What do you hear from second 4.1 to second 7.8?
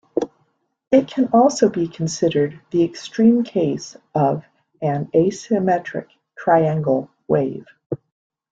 of an asymmetric triangle wave.